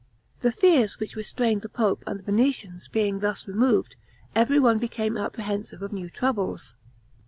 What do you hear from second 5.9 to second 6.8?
new troubles.